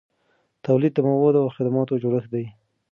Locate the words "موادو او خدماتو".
1.09-2.01